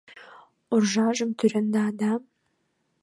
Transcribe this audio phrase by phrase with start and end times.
[0.73, 2.11] Уржажым тӱредна да